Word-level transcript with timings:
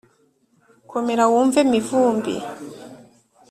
komera 0.91 1.23
wumve 1.31 1.59
mivumbi 1.71 2.35